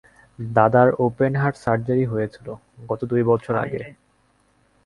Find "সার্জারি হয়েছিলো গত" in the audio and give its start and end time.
1.63-3.01